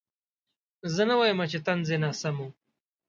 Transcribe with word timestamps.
زه 0.93 1.01
نه 1.09 1.15
وایم 1.19 1.39
چې 1.51 1.57
طنز 1.65 1.87
یې 1.93 1.97
ناسم 2.03 2.35
و. 2.43 2.49